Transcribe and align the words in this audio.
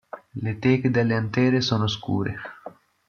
Le 0.43 0.57
teche 0.59 0.89
delle 0.89 1.13
antere 1.13 1.61
sono 1.61 1.87
scure. 1.87 2.35